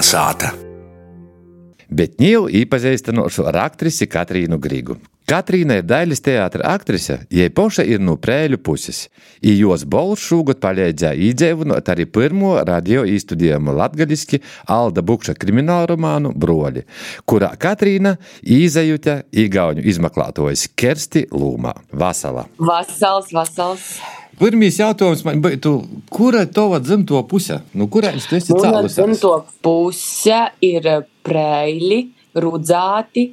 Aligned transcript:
Viena 0.00 0.08
sāta. 0.16 0.48
Bet 1.92 2.14
ņēmu 2.22 2.48
īpazīstinošu 2.56 3.44
ar 3.50 3.58
aktrisi 3.66 4.06
Katrīnu 4.08 4.56
Grigu. 4.56 4.94
Katrīna 5.28 5.76
ir 5.76 5.84
daļas 5.84 6.22
teātris 6.24 6.64
aktrise, 6.64 7.18
jai 7.28 7.50
poša 7.52 7.84
ir 7.84 8.00
no 8.00 8.14
prēļu 8.16 8.62
puses. 8.64 9.10
I 9.44 9.58
jos 9.58 9.84
bols 9.84 10.22
šogad 10.24 10.56
palīdzēja 10.62 11.20
īdzēvunot 11.26 11.90
arī 11.92 12.06
pirmo 12.08 12.54
radio 12.64 13.04
īstudējumu 13.04 13.74
latgaliski 13.76 14.40
Alda 14.72 15.04
Bukša 15.04 15.34
kriminālu 15.36 15.90
romānu 15.92 16.32
Broļi, 16.32 16.86
kurā 17.28 17.52
Katrīna 17.60 18.14
īzajūta 18.40 19.18
īgauņu 19.44 19.84
izmeklētojas 19.84 20.64
Kersti 20.80 21.26
Lūmā. 21.28 21.76
Vasala! 21.92 22.48
Vasals, 22.56 23.34
vasals! 23.36 23.92
Pirmīs 24.40 24.78
jautājums 24.80 25.20
man 25.26 25.42
būtu, 25.44 25.74
kura 26.08 26.46
ir 26.46 26.52
tava 26.56 26.78
dzimto 26.80 27.20
puse? 27.28 27.58
Nu, 27.76 27.90
kurēļ 27.92 28.22
tu 28.24 28.38
esi 28.38 28.54
cēlusies? 28.54 28.96
Dzimto 28.96 29.34
puse 29.60 30.38
ir 30.64 30.88
prēļi, 31.26 31.98
rudzāti, 32.40 33.26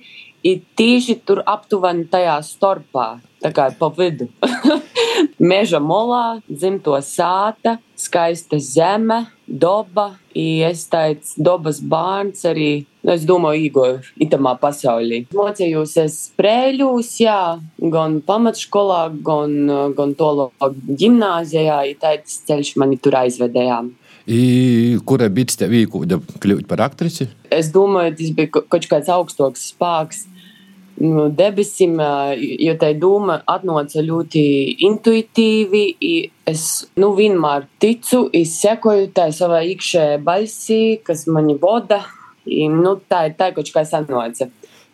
ir 0.48 0.62
tieši 0.80 1.20
tur 1.28 1.42
aptuveni 1.46 2.06
tajā 2.12 2.38
starpā, 2.46 3.08
tā 3.44 3.52
kā 3.56 3.68
pa 3.80 3.90
vidu. 3.98 4.30
Meža 5.52 5.80
molā, 5.82 6.40
dzimto 6.48 6.98
sāta, 7.06 7.78
skaista 7.98 8.60
zeme, 8.62 9.26
doba, 9.48 10.12
es 10.36 10.86
teicu, 10.92 11.34
dobas 11.50 11.82
bērns 11.82 12.46
arī. 12.50 12.72
Nu, 13.02 13.14
es 13.16 13.24
domāju, 13.28 13.64
Igor, 13.70 14.10
itamā 14.22 14.54
pasaulī. 14.62 15.24
Mocījos 15.36 15.96
sprēļos, 16.14 17.14
jā, 17.24 17.40
gan 17.94 18.20
pamatskolā, 18.28 19.08
gan, 19.26 19.56
gan 19.98 20.14
tolāk 20.20 20.76
ģimnāzijā, 20.90 21.80
ja 21.90 22.02
tāds 22.02 22.42
ceļš 22.50 22.76
mani 22.82 23.00
tur 23.02 23.18
aizvedējām. 23.24 23.94
I, 24.28 24.98
kura 25.08 25.30
bija 25.32 25.56
tev 25.56 25.72
īkūda 25.72 26.20
kļūt 26.44 26.66
par 26.68 26.84
aktrisi? 26.84 27.30
Es 27.48 27.70
domāju, 27.72 28.18
tas 28.20 28.34
bija 28.36 28.52
kaut 28.60 28.90
kāds 28.92 29.08
augstāks 29.14 29.70
spēks 29.72 30.26
debesim, 30.98 31.98
jo 32.60 32.74
tā 32.80 32.92
doma 32.98 33.42
atnāca 33.48 34.02
ļoti 34.02 34.44
intuitīvi. 34.88 35.84
Es 36.48 36.88
nu, 36.98 37.12
vienmēr 37.18 37.68
ticu, 37.82 38.28
es 38.34 38.56
sekoju 38.62 39.12
tai 39.14 39.30
savai 39.36 39.68
iekšējai 39.74 40.22
balsī, 40.24 40.82
kas 41.04 41.28
mani 41.28 41.58
vada. 41.62 42.04
Nu, 42.48 42.96
tā 43.10 43.28
ir 43.28 43.36
tā, 43.38 43.52
kaut 43.54 43.70
kā 43.76 43.84
sanāca. 43.84 44.48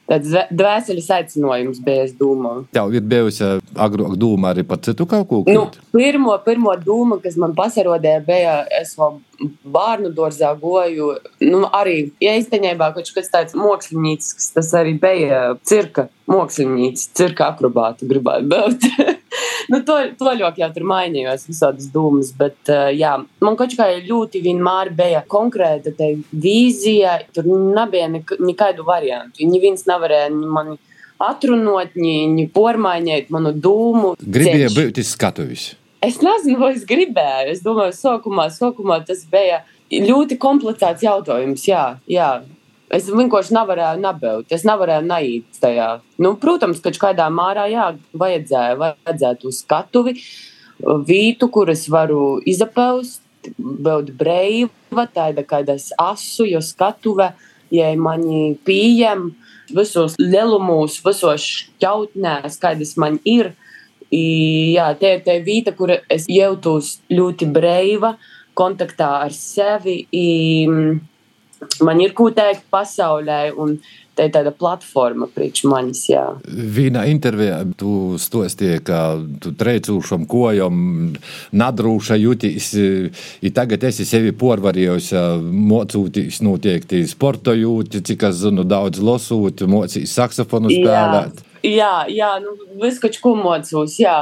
Tāds 0.09 0.33
dvēseles 0.51 1.05
aicinājums 1.15 1.79
es 1.93 2.11
domāju. 2.19 2.65
Tev 2.75 2.91
ir 2.97 3.05
bijusi 3.07 3.47
agrāk 3.85 4.17
doma 4.19 4.51
arī 4.51 4.65
par 4.67 4.81
citu 4.83 5.07
kaut 5.07 5.29
ko? 5.29 5.43
Nu, 5.47 5.69
pirmo, 5.95 6.35
pirmo 6.43 6.75
doma, 6.83 7.21
kas 7.23 7.37
man 7.39 7.55
pasarodēja, 7.55 8.23
bija, 8.27 8.57
es 8.81 8.97
vēl 8.99 9.21
bērnu 9.63 10.11
dārzā 10.17 10.51
goju. 10.59 11.13
Nu, 11.47 11.63
arī 11.71 12.11
ja 12.23 12.35
īstenībā 12.39 12.91
kaut 12.95 13.13
kas 13.15 13.31
tāds 13.31 13.55
mākslinieks, 13.55 14.51
tas 14.57 14.73
arī 14.75 14.97
bija 14.99 15.43
cirka 15.63 16.09
mākslinieks, 16.29 17.07
cirka 17.15 17.53
akrobāta 17.53 18.07
gribētu 18.09 18.51
būt. 18.51 18.89
nu, 19.71 19.81
to, 19.87 19.97
to 20.19 20.33
ļoti 20.39 20.63
jau 20.63 20.69
tur 20.75 20.87
mainījās, 20.89 21.45
visādas 21.49 21.89
domas. 21.93 22.31
Bet, 22.37 22.57
uh, 22.71 22.89
jā, 22.93 23.15
man 23.43 23.59
kaut 23.59 23.75
kā 23.77 23.89
ļoti 24.03 24.41
vienmēr 24.43 24.93
bija 24.97 25.23
konkrēta 25.29 25.93
vīzija. 26.31 27.19
Tur 27.35 27.47
nebija 27.47 28.09
nek 28.17 28.35
nekādu 28.41 28.87
variantu. 28.87 29.43
Viņi 29.43 29.61
viens 29.63 29.87
nevarēja 29.89 30.31
mani 30.33 30.79
atrunot, 31.23 31.93
viņi 31.95 32.49
pormaiņot 32.53 33.31
manu 33.33 33.53
dūmu. 33.55 34.15
Gribēja 34.23 34.73
būt 34.73 35.03
skatuvis. 35.07 35.73
Es 36.03 36.19
nezinu, 36.19 36.57
vai 36.59 36.73
es 36.75 36.83
gribēju. 36.87 37.53
Es 37.53 37.61
domāju, 37.63 37.95
sākumā, 37.95 38.49
sākumā 38.51 38.99
tas 39.07 39.23
bija 39.31 39.61
ļoti 39.93 40.37
komplicēts 40.41 41.05
jautājums. 41.05 41.63
Jā, 41.69 41.85
jā. 42.09 42.33
Es 42.93 43.07
vienkārši 43.09 43.55
nevarēju 43.55 44.01
nebūt. 44.03 44.51
Es 44.53 44.65
nevarēju 44.67 45.05
neiet 45.09 45.61
tajā. 45.61 45.89
Nu, 46.21 46.35
protams, 46.41 46.81
ka 46.83 46.93
kādā 47.07 47.25
mārā 47.33 47.65
jā, 47.71 47.87
vajadzēja, 48.13 48.77
vajadzēja 48.81 49.39
to 49.41 49.53
skatuvi, 49.53 50.13
vītu, 50.83 51.49
kuras 51.53 51.87
varu 51.89 52.37
izapaust, 52.49 53.21
būt 53.57 54.11
brīva, 54.19 55.07
tāda 55.13 55.43
kādas 55.47 55.89
asu, 55.99 56.45
jo 56.47 56.61
skatuve, 56.63 57.31
ja 57.73 57.89
mani 57.97 58.53
pieņem 58.67 59.31
visos 59.73 60.17
lielumos, 60.19 60.99
visos 61.05 61.47
šķautnēs, 61.47 62.59
kādas 62.61 62.95
man 63.01 63.19
ir. 63.25 63.53
I, 64.13 64.75
jā, 64.75 64.91
tie 64.99 65.15
ir 65.15 65.23
tā 65.25 65.39
vīta, 65.41 65.73
kur 65.73 65.95
es 65.97 66.27
jūtos 66.29 66.99
ļoti 67.09 67.47
brīva, 67.49 68.13
kontaktā 68.53 69.09
ar 69.25 69.33
sevi. 69.33 70.03
I, 70.13 70.27
man 71.85 72.01
ir 72.03 72.15
ko 72.17 72.29
teikt 72.35 72.69
pasaulē. 72.73 73.41
Tā 74.13 74.27
ir 74.27 74.33
tāda 74.35 74.51
platforma 74.53 75.25
priekš 75.33 75.63
manis. 75.65 76.03
Jā. 76.05 76.35
Vienā 76.45 77.07
intervijā 77.09 77.63
tu 77.79 78.13
stostīji, 78.21 78.83
ka 78.85 78.99
tu 79.41 79.55
treicūšam 79.57 80.27
kojam, 80.29 80.75
nadrūša 81.49 82.19
jutīs. 82.21 82.67
I 82.77 83.49
tagad 83.57 83.87
esi 83.89 84.05
sevi 84.05 84.29
porvarījusi, 84.37 85.17
mocūtīs 85.71 86.43
noteikti 86.45 87.01
sporta 87.09 87.57
jūti, 87.57 88.03
cik 88.05 88.27
es 88.29 88.43
zinu, 88.43 88.67
daudz 88.69 89.01
losūt, 89.01 89.65
mocīs 89.65 90.13
saksofonu 90.13 90.69
spēlēt. 90.69 91.41
Jā, 91.65 91.73
jā, 91.73 91.93
jā 92.13 92.31
nu, 92.45 92.53
viss, 92.85 93.01
ko 93.17 93.33
mocūs, 93.39 93.97
jā. 94.03 94.19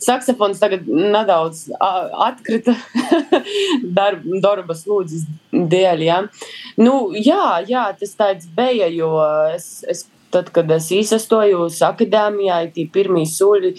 Saksofons 0.00 0.60
tagad 0.60 0.86
nedaudz 0.88 1.66
atkrita 1.80 2.74
darba, 3.98 4.76
slūdzes 4.76 5.26
dēļ. 5.52 6.04
Ja. 6.06 6.22
Nu, 6.80 7.10
jā, 7.16 7.60
jā, 7.68 7.84
tas 8.00 8.16
tāds 8.16 8.48
bija, 8.56 8.88
jo 8.92 9.12
es, 9.52 9.82
es 9.88 10.06
tad, 10.30 10.50
kad 10.54 10.70
es 10.72 10.88
izsastojos 10.94 11.80
akadēmijā, 11.84 12.60
tie 12.74 12.86
pirmie 12.92 13.26
soļi 13.28 13.74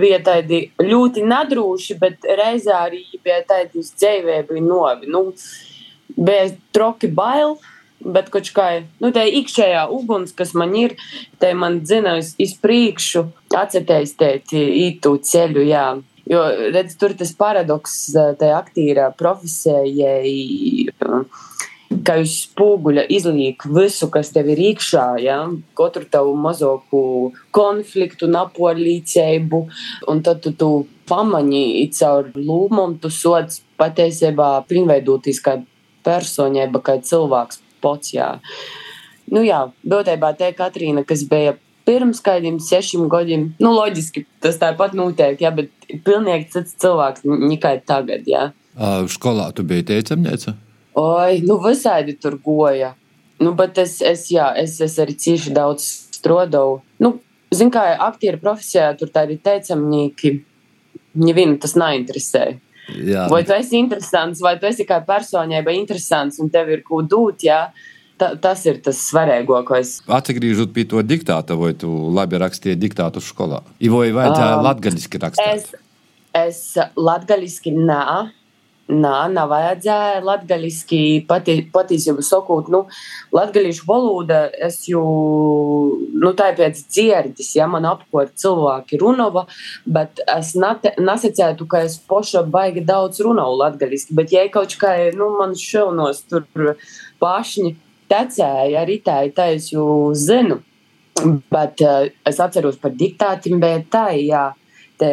bija 0.00 0.20
tādi 0.24 0.62
ļoti 0.80 1.24
nadrūši, 1.26 1.98
bet 2.00 2.28
reizē 2.40 2.76
arī 2.86 3.02
bija 3.24 3.42
tādi 3.48 3.82
uz 3.82 3.92
dzīvēju 3.98 4.64
novi. 4.64 5.10
Nu, 5.10 5.28
bija 6.16 6.48
troki 6.74 7.10
baili. 7.10 7.58
Bet 8.00 8.30
kaut 8.32 8.48
kā 8.56 8.68
nu, 9.02 9.10
tā 9.12 9.26
iekšējā 9.28 9.82
uguns, 9.92 10.32
kas 10.36 10.54
man 10.56 10.72
ir, 10.78 10.96
te 11.40 11.52
man 11.54 11.82
dzina 11.84 12.16
uz, 12.20 12.32
priekšu, 12.62 13.26
atcerēties 13.56 14.16
ītu 14.56 15.18
ceļu. 15.30 15.66
Jā. 15.68 15.88
Jo 16.30 16.44
redz, 16.72 16.94
tur 17.00 17.12
tas 17.18 17.32
paradoks, 17.36 17.96
tā 18.38 18.52
aktīra 18.56 19.10
profesijai, 19.18 20.86
ka 22.06 22.16
uz 22.22 22.34
spoguļa 22.44 23.04
izliek 23.12 23.64
visu, 23.74 24.08
kas 24.14 24.30
tev 24.34 24.50
ir 24.52 24.60
iekšā, 24.70 25.06
ja? 25.24 25.40
katru 25.78 26.06
tavu 26.10 26.36
mazāku 26.38 27.00
konfliktu, 27.56 28.30
napolicību, 28.30 29.64
un 30.12 30.22
tad 30.26 30.44
tu, 30.44 30.54
tu 30.54 30.70
pamani 31.10 31.88
caur 31.96 32.30
lūmumu, 32.36 33.00
tu 33.02 33.10
sots 33.12 33.64
patiesībā 33.80 34.52
pilnveidoties 34.70 35.42
kā 35.44 35.58
personība, 36.06 36.80
kā 36.84 37.00
cilvēks 37.04 37.60
pots. 37.82 38.14
Jā. 38.14 38.36
Nu, 39.30 39.42
jā, 39.46 39.64
būtībā 39.86 40.32
te 40.38 40.50
Katrīna, 40.56 41.04
kas 41.06 41.24
bija 41.30 41.56
pirms 41.88 42.20
kādiem 42.22 42.58
sešiem 42.62 43.08
gadiem, 43.10 43.50
nu, 43.62 43.72
loģiski 43.74 44.24
tas 44.42 44.58
tāpat 44.60 44.94
notiek, 44.98 45.40
jā, 45.40 45.52
bet 45.54 45.70
pilnīgi 46.06 46.50
cits 46.54 46.76
cilvēks 46.82 47.24
nekā 47.26 47.76
tagad. 47.88 48.26
Jā. 48.28 48.50
Skolā 49.10 49.50
tu 49.54 49.64
biji 49.66 49.88
teicamniece? 49.90 50.54
Oi, 51.00 51.40
nu, 51.46 51.58
visādi 51.62 52.16
tur 52.20 52.36
goja. 52.42 52.94
Nu, 53.40 53.54
bet 53.56 53.78
es, 53.80 53.98
es, 54.04 54.26
jā, 54.34 54.50
es, 54.60 54.76
es 54.84 54.98
arī 55.00 55.16
cieši 55.16 55.54
daudz 55.56 55.86
strādāju. 56.18 56.80
Nu, 57.00 57.16
Ziniet, 57.50 57.74
kā 57.74 57.82
aktieru 58.06 58.38
profesijā 58.38 58.92
tur 58.98 59.10
tādi 59.10 59.34
teicamnieki, 59.42 60.36
nevienu 61.18 61.56
tas 61.58 61.74
neinteresēja. 61.74 62.60
Jā. 62.94 63.26
Vai 63.30 63.42
tu 63.46 63.54
esi 63.56 63.78
interesants, 63.80 64.42
vai 64.44 64.56
tu 64.60 64.68
esi 64.68 64.86
kā 64.88 65.00
personība 65.06 65.74
interesants 65.76 66.40
un 66.42 66.50
tev 66.52 66.72
ir 66.74 66.84
ko 66.86 67.02
dot, 67.02 67.44
jā. 67.46 67.68
Ta, 68.20 68.34
tas 68.36 68.66
ir 68.68 68.82
tas 68.84 68.98
svarīgākais. 69.00 69.94
Atgriežot 70.12 70.74
pie 70.76 70.84
to 70.84 71.00
diktāta, 71.00 71.56
vai 71.56 71.70
tu 71.72 71.88
labi 72.12 72.36
rakstīji 72.42 72.76
diktātu 72.76 73.22
skolā? 73.24 73.62
Vai 73.80 74.10
vajadzēja 74.12 74.58
um, 74.58 74.66
latgaļiski 74.66 75.20
rakstīt? 75.22 75.70
Es, 75.72 75.72
es 76.36 76.90
latgaļiski 77.00 77.72
nē. 77.78 78.02
Nā, 78.90 79.46
vajadzēja 79.50 80.20
latgaļiski 80.26 81.00
pati, 81.28 81.56
patiesību 81.72 82.24
sakot, 82.26 82.70
nu, 82.72 82.82
latgaļīšu 83.36 83.86
valoda, 83.86 84.40
es 84.66 84.80
jau, 84.90 85.04
nu, 86.10 86.32
tā 86.38 86.50
pēc 86.58 86.80
dzirdis, 86.88 87.52
ja 87.58 87.68
man 87.70 87.86
apkort 87.88 88.34
cilvēki 88.40 88.98
runova, 89.02 89.46
bet 89.86 90.22
es 90.34 90.54
nate, 90.58 90.94
nesacētu, 90.98 91.68
ka 91.70 91.84
es 91.86 92.00
poša 92.10 92.42
baigi 92.50 92.82
daudz 92.86 93.22
runāju 93.24 93.60
latgaļiski, 93.62 94.16
bet 94.18 94.34
ja 94.34 94.46
kaut 94.52 94.74
kā, 94.80 94.96
nu, 95.14 95.30
man 95.38 95.54
šaunos 95.58 96.24
tur 96.26 96.74
pašņi 97.22 97.76
tecēja, 98.10 98.82
arī 98.82 98.98
tā, 99.06 99.22
tā 99.34 99.52
es 99.54 99.70
jau 99.70 100.10
zinu, 100.18 100.60
bet 101.52 101.82
uh, 101.84 102.08
es 102.26 102.40
atceros 102.42 102.78
par 102.80 102.94
diktātiem, 102.96 103.60
bet 103.62 103.86
tā, 103.92 104.08
jā, 104.18 104.50
te, 105.00 105.12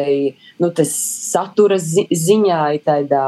nu, 0.60 0.70
tas 0.76 0.92
satura 1.32 1.78
zi 1.82 2.04
ziņā, 2.12 2.60
tādā 2.86 3.24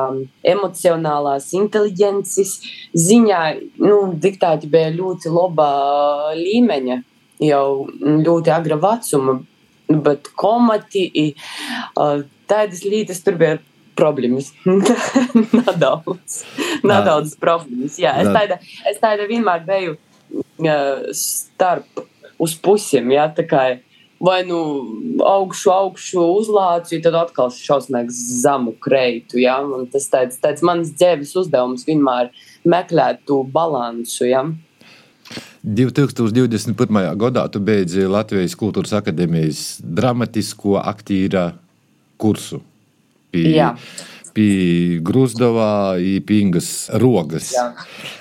emocionālās 0.54 1.50
inteliģences 1.56 2.56
ziņā, 3.08 3.42
nu, 3.82 4.00
diktāti 4.20 4.70
bija 4.70 4.92
ļoti 4.94 5.32
laba 5.32 5.70
līmeņa 6.38 7.00
jau 7.40 7.64
ļoti 7.96 8.52
agra 8.52 8.76
vecuma, 8.80 9.38
bet 9.90 10.30
komati, 10.38 11.08
tādas 11.96 12.84
lietas 12.84 13.24
tur 13.24 13.40
bija 13.40 13.58
problēmas. 13.98 14.52
Nedaudz. 15.58 16.42
Nedaudz 16.86 17.34
problēmas. 17.40 17.98
Jā, 18.00 18.14
es 18.22 18.30
tāda, 18.36 18.60
es 18.88 19.00
tāda 19.02 19.26
vienmēr 19.28 19.64
biju 19.66 19.96
starp 21.16 22.04
uz 22.40 22.56
pusēm. 22.60 23.12
Jā, 23.16 23.28
tā 23.36 23.44
kā 23.48 23.64
vai 24.20 24.40
nu 24.46 24.60
augšu, 25.24 25.70
augšu 25.72 26.24
uzlācu, 26.36 26.98
tad 27.04 27.16
atkal 27.16 27.52
šausmīgi 27.54 28.12
zemu 28.42 28.74
kreitu. 28.82 29.40
Ja? 29.40 29.58
Un 29.64 29.88
tas 29.90 30.08
tāds, 30.12 30.40
tāds 30.42 30.64
mans 30.66 30.92
dzīves 30.92 31.32
uzdevums 31.40 31.86
vienmēr 31.88 32.28
meklēt 32.68 33.24
to 33.28 33.40
balansu. 33.44 34.28
Ja? 34.28 34.44
2021. 35.64 37.00
gadā 37.20 37.44
tu 37.52 37.60
beidzi 37.64 38.06
Latvijas 38.08 38.56
Kultūras 38.56 38.94
Akadēmijas 39.00 39.80
dramatisko 39.84 40.78
aktīra 40.80 41.50
kursu. 42.20 42.62
Pie, 43.30 43.52
Jā. 43.54 43.74
Pie 44.34 45.00
Grūzdovā, 45.04 45.98
Pingas 46.26 46.88
rogas. 47.02 47.52
Jā. 47.56 47.70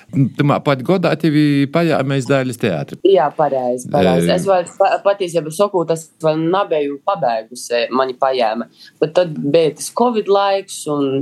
Tamā 0.10 0.58
pat 0.66 0.82
godā 0.82 1.12
tevi 1.22 1.68
pajāmēs 1.70 2.26
daļas 2.30 2.58
teātri. 2.58 2.98
Jā, 3.06 3.28
pareizi. 3.38 3.92
pareizi. 3.94 4.32
Es 4.34 4.48
vēl 4.50 4.66
patiesībā 5.06 5.54
saku, 5.54 5.84
tas 5.90 6.08
vēl 6.24 6.40
nebiju 6.50 6.98
pabeigusi, 7.06 7.86
mani 7.94 8.18
pajāma. 8.18 8.66
Bet 9.02 9.14
tad 9.20 9.38
bija 9.38 9.76
tas 9.78 9.92
Covid 9.98 10.32
laiks 10.34 10.82
un 10.90 11.22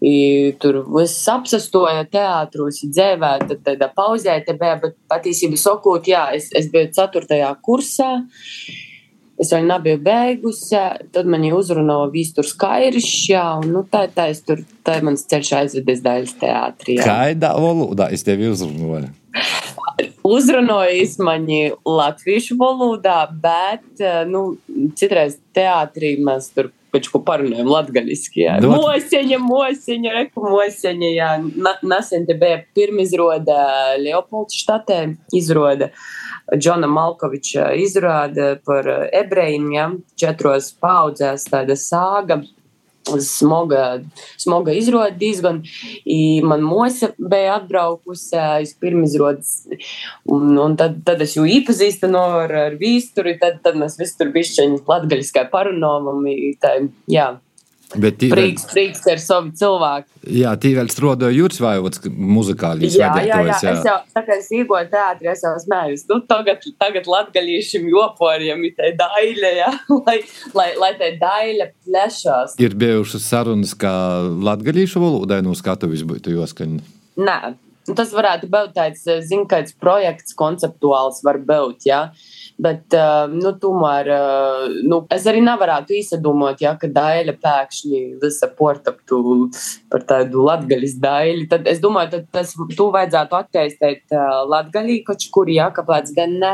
I, 0.00 0.54
tur 0.56 0.78
viss 0.94 1.26
apsastoja 1.28 2.06
teātros, 2.08 2.78
dzēvē, 2.88 3.32
tad 3.50 3.58
tāda 3.66 3.90
pauzē 3.92 4.38
te 4.46 4.54
bija, 4.56 4.78
bet 4.80 4.94
patiesībā 5.12 5.58
sakot, 5.60 6.06
jā, 6.08 6.22
es, 6.38 6.46
es 6.56 6.70
biju 6.72 6.88
ceturtajā 6.96 7.50
kursā. 7.60 8.14
Es 9.40 9.54
vēl 9.54 9.64
nebiju 9.64 10.02
beigusi, 10.04 10.76
tad 11.14 11.28
man 11.30 11.44
jau 11.46 11.62
uzrunāja 11.62 12.10
Vīsturs 12.12 12.52
Kairišs, 12.60 13.14
jā, 13.30 13.44
un 13.62 13.70
nu, 13.72 13.80
tā, 13.88 14.02
tā, 14.12 14.28
es 14.34 14.42
tur, 14.44 14.60
tā 14.84 14.98
mans 15.06 15.24
ceļš 15.30 15.52
aizvedis 15.62 16.02
daļas 16.04 16.34
teātrī. 16.42 16.98
Kādā 17.00 17.54
valodā 17.56 18.10
es 18.12 18.26
tevi 18.26 18.50
uzrunāju? 18.52 19.08
Uzrunājis 20.28 21.16
mani 21.24 21.62
latviešu 21.88 22.58
valodā, 22.60 23.22
bet, 23.32 23.86
nu, 24.28 24.44
citreiz 25.00 25.38
teātrī 25.56 26.18
mēs 26.20 26.52
tur 26.52 26.68
kaut 26.90 27.08
ko 27.08 27.20
parunājam 27.24 27.70
jā. 28.44 28.58
Dot. 28.60 28.74
Moseņa, 28.76 29.38
moseņa, 29.40 30.14
reku 30.18 30.42
moseņa, 30.44 31.10
jā. 31.16 31.30
Nesen 31.86 32.26
te 32.28 32.36
bija 32.36 32.60
pirmizroda 32.76 33.60
Leopolds 34.02 34.58
štatē, 34.58 35.04
izroda. 35.38 35.94
Uh, 35.94 36.29
Džona 36.56 36.88
Malkoviča 36.90 37.70
izrāde 37.78 38.54
par 38.66 38.88
ebrejiem, 39.12 39.68
ja, 39.74 39.90
četros 40.18 40.72
paudzēs 40.80 41.46
tāda 41.50 41.78
sāga. 41.78 42.42
Smoga, 43.24 44.02
smoga 44.38 44.74
izrāde 44.76 45.16
diezgan. 45.18 45.62
Man 46.46 46.60
mosa 46.62 47.08
bija 47.16 47.56
atbraukusi 47.56 48.36
uz 48.62 48.74
pirmizrādes, 48.78 49.54
un, 50.28 50.52
un 50.60 50.76
tad, 50.78 51.00
tad 51.06 51.24
es 51.24 51.32
jau 51.38 51.46
iepazīstinu 51.48 52.20
ar, 52.44 52.54
ar 52.68 52.76
vīsturi. 52.78 53.38
Tad, 53.40 53.62
tad 53.64 53.80
mēs 53.80 53.96
visi 53.98 54.18
tur 54.20 54.30
bišķiņi 54.36 54.82
latgaļiskai 54.86 55.46
parunājam. 55.50 56.90
Jā, 57.10 57.30
Bet 57.98 58.20
tī 58.20 58.28
prieks, 58.30 58.62
vēl... 58.68 58.70
prieks 58.70 59.06
ar 59.10 59.18
savu 59.18 59.50
cilvēku. 59.58 60.20
Jā, 60.30 60.52
tī 60.62 60.70
vēl 60.76 60.90
strādāja 60.92 61.34
Jūras 61.34 61.58
Vaivots 61.64 62.02
muzikālīs 62.06 62.94
jā, 62.94 63.08
jā, 63.18 63.24
jā, 63.26 63.38
jā, 63.48 63.72
es 63.72 63.88
jau, 63.88 63.96
tā 64.14 64.22
kā 64.28 64.36
es 64.38 64.50
īgoju 64.54 64.90
teātri, 64.92 65.30
es 65.32 65.42
jau 65.42 65.54
smējos, 65.58 66.04
nu 66.12 66.20
tagad, 66.30 66.62
tagad 66.78 67.08
latgaļīšiem 67.10 67.88
joporiem 67.90 68.62
ir 68.68 68.76
tai 68.78 68.92
daļa, 69.00 69.50
jā, 69.58 69.72
lai, 70.06 70.16
lai, 70.54 70.68
lai 70.78 70.92
tai 71.00 71.10
daļa 71.18 71.66
plešās. 71.74 72.54
Ir 72.62 72.78
bijušas 72.78 73.26
sarunas, 73.32 73.74
kā 73.74 73.94
latgaļīšu 74.50 75.02
valodai 75.02 75.40
no 75.46 75.56
skatuvis 75.58 76.06
būtu 76.06 76.36
joskaņa? 76.36 76.84
Nē, 77.18 77.40
nu, 77.90 77.96
tas 77.98 78.14
varētu 78.14 78.52
būt 78.54 78.76
tāds, 78.78 79.02
zin, 79.26 79.48
kāds 79.50 79.74
projekts 79.82 80.38
konceptuāls 80.38 81.24
var 81.26 81.42
būt, 81.42 81.90
jā. 81.90 82.04
Ja? 82.06 82.38
Bet, 82.60 82.96
nu, 83.32 83.52
tomēr, 83.62 84.10
nu, 84.84 84.98
es 85.14 85.24
arī 85.30 85.40
nevarētu 85.44 85.94
īsadomot, 85.96 86.60
ja, 86.60 86.74
daļa 86.76 87.36
pēkšņi 87.40 88.00
visa 88.20 88.50
portaptu 88.58 89.20
par 89.92 90.04
tādu 90.08 90.44
latgaļas 90.44 90.98
daļu. 91.00 91.46
Tad 91.52 91.70
es 91.70 91.80
domāju, 91.80 92.12
tad 92.16 92.26
tas, 92.36 92.52
tu 92.76 92.90
vajadzētu 92.92 93.38
attīstīt 93.38 94.18
latgaļī, 94.52 94.98
kaut 95.06 95.24
kur, 95.32 95.52
jā, 95.52 95.70
kāpēc 95.76 96.12
gan 96.18 96.36
ne. 96.42 96.52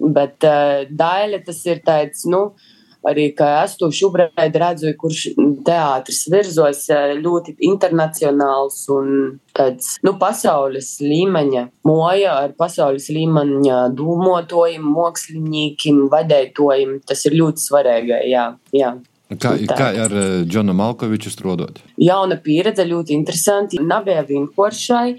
Bet 0.00 0.44
daļa 0.44 1.42
tas 1.46 1.64
ir 1.68 1.80
tāds, 1.84 2.26
nu, 2.28 2.46
uh, 2.50 2.79
arī 3.06 3.30
es 3.34 3.76
to 3.80 3.90
šobrīd 3.94 4.56
redzu, 4.62 4.92
kurš 4.98 5.30
teātris 5.66 6.24
virzos 6.32 6.86
eh, 6.92 7.14
ļoti 7.20 7.56
internacionāls 7.68 8.82
un 8.92 9.38
tāds 9.56 9.96
nu, 10.06 10.16
pasaules 10.20 10.98
līmeņa 11.02 11.66
moja 11.88 12.36
ar 12.44 12.56
pasaules 12.58 13.10
līmeņa 13.12 13.86
dūmotojiem, 13.96 14.84
māksliniekiem, 14.96 16.06
vadētojiem. 16.12 17.00
Tas 17.06 17.24
ir 17.28 17.38
ļoti 17.40 17.66
svarīgi. 17.68 18.20
Jā, 18.30 18.50
jā. 18.76 18.96
Kā, 19.30 19.52
kā 19.62 19.92
ar 20.02 20.10
eh, 20.18 20.30
Džonu 20.42 20.74
Malkoviču 20.74 21.30
strādāt? 21.30 21.78
Jauna 22.02 22.40
pieredze, 22.42 22.82
ļoti 22.86 23.14
interesanti. 23.14 23.78
Nav 23.78 24.08
bija 24.08 24.24
vienkāršai, 24.26 25.14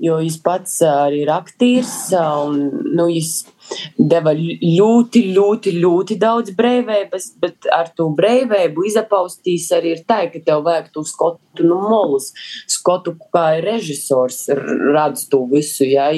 jo 0.00 0.16
viņš 0.22 0.38
pats 0.46 0.78
arī 0.88 1.26
ir 1.26 1.32
aktieris. 1.34 1.92
Un, 2.16 2.62
nu, 2.88 3.10
viņš 3.10 3.34
deva 3.96 4.32
ļoti, 4.36 5.22
ļoti, 5.36 5.74
ļoti 5.82 6.16
daudz 6.20 6.54
brīvības, 6.58 7.28
bet 7.42 7.68
ar 7.74 7.90
to 7.96 8.08
brīvību 8.16 8.86
izapaustīs 8.90 9.68
arī 9.76 9.96
tā, 10.06 10.22
ka 10.32 10.42
tev 10.46 10.64
vajag 10.66 10.90
to 10.94 11.04
skotu 11.08 11.66
no 11.66 11.80
nu, 11.80 11.90
molus. 11.90 12.30
Skotu 12.70 13.16
kā 13.34 13.60
režisors 13.64 14.46
redz 14.54 15.26
to 15.30 15.44
visu, 15.50 15.84
jā, 15.88 16.08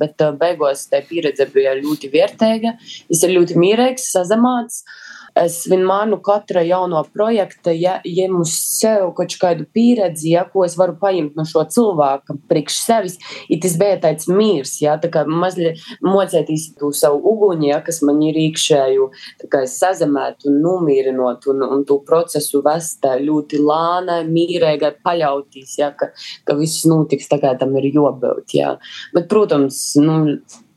bet 0.00 0.20
beigās 0.40 0.88
tā 0.90 1.02
pieredze 1.06 1.46
bija 1.52 1.76
ļoti 1.78 2.10
vērtīga. 2.12 2.76
Viņš 3.10 3.24
ir 3.26 3.36
ļoti 3.38 3.60
mīrīgs, 3.60 4.10
sazamāts. 4.14 4.82
Uh, 4.84 5.09
Es 5.38 5.62
vienmēr 5.70 6.08
no 6.10 6.18
katra 6.24 6.62
jauno 6.66 7.00
projekta 7.14 7.72
ja, 7.74 7.98
ņemu 8.04 8.42
sev 8.48 9.10
kaut 9.18 9.34
kādu 9.40 9.66
pieredzi, 9.74 10.32
ja, 10.34 10.44
ko 10.50 10.64
es 10.66 10.76
varu 10.78 10.96
paņemt 11.00 11.36
no 11.38 11.44
šo 11.48 11.64
cilvēka 11.70 12.36
priekš 12.50 12.78
sevis. 12.84 13.18
Ir 13.52 13.60
tas 13.62 13.76
bija 13.80 13.98
tāds 14.02 14.30
mīrs, 14.30 14.76
ja, 14.82 14.96
tā 15.00 15.10
kā 15.12 15.24
mazliet 15.28 15.80
mocētīs 16.04 16.70
to 16.80 16.90
savu 16.96 17.20
uguni, 17.32 17.70
ja, 17.70 17.80
kas 17.84 18.00
man 18.06 18.22
ir 18.26 18.38
iekšēju, 18.40 19.10
tā 19.42 19.50
kā 19.52 19.64
es 19.66 19.76
sazemētu 19.80 20.50
un 20.50 20.60
numīrinot 20.64 21.46
un, 21.52 21.66
un 21.66 21.84
to 21.88 22.00
procesu 22.06 22.62
vest 22.66 23.06
ļoti 23.20 23.60
lānai, 23.62 24.22
mīrēgai 24.28 24.96
paļautīs, 25.04 25.76
ja, 25.80 25.92
ka, 25.96 26.10
ka 26.44 26.58
viss 26.58 26.86
notiks 26.90 27.30
tā 27.30 27.40
kā 27.42 27.54
tam 27.60 27.76
ir 27.80 27.90
jobūt. 27.94 28.56
Ja. 28.58 28.74
Bet, 29.14 29.28
protams, 29.30 29.80
nu, 30.00 30.20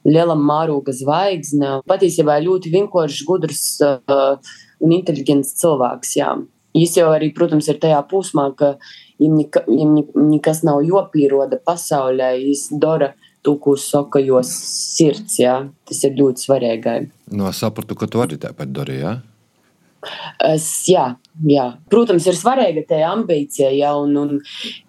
liela 0.08 0.36
mēroga 0.40 0.94
zvaigzne. 0.96 1.80
Patiesībā 1.90 2.40
ļoti 2.44 2.72
vienkāršs, 2.74 3.24
gudrs 3.28 3.64
uh, 3.86 4.38
un 4.84 4.96
inteliģents 4.98 5.56
cilvēks. 5.62 6.16
Jā. 6.20 6.34
Viņš 6.74 6.96
jau 6.98 7.10
arī, 7.14 7.30
protams, 7.36 7.70
ir 7.70 7.80
tajā 7.82 8.00
posmā, 8.10 8.48
ka 8.58 8.76
viņam, 9.22 9.68
viņam 9.68 10.24
nekas 10.32 10.64
nav 10.66 10.82
jopīroda 10.88 11.62
pasaulē. 11.64 12.34
Viņš 12.42 12.66
dara 12.82 13.14
to, 13.44 13.58
ko 13.62 13.76
saka, 13.80 14.22
jo 14.24 14.40
sirds, 14.48 15.38
jā. 15.42 15.60
tas 15.88 16.02
ir 16.08 16.18
ļoti 16.18 16.48
svarīgi. 16.48 16.98
No 17.34 17.46
nu, 17.46 17.54
sapratu, 17.56 17.98
ka 18.00 18.10
tu 18.10 18.24
arī 18.24 18.40
tāpat 18.42 18.72
dari, 18.74 19.02
jā? 19.04 19.18
Es, 20.44 20.66
jā, 20.92 21.14
jā, 21.48 21.66
protams, 21.92 22.26
ir 22.28 22.36
svarīga 22.36 22.84
tā 22.90 23.00
ambīcija, 23.08 23.70
ja, 23.72 23.94
un, 23.96 24.18
un 24.20 24.42